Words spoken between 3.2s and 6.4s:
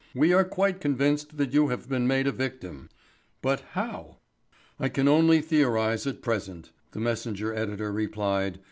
But how?" "I can only theorise at